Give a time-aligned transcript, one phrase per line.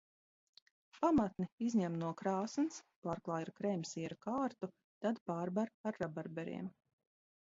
[1.01, 4.69] Pamatni izņem no krāsns, pārklāj ar krēmsiera kārtu,
[5.07, 6.75] tad pārber ar rabarberiem.